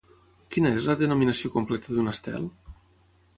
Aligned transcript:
Quina 0.55 0.71
és 0.77 0.87
la 0.91 0.95
denominació 1.01 1.51
completa 1.57 1.99
d'un 1.99 2.13
estel? 2.13 2.49